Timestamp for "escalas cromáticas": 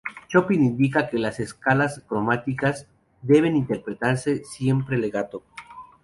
1.39-2.87